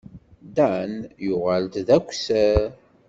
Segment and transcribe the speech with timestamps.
[0.55, 0.91] Dan
[1.25, 2.69] yuɣal-d d akessar.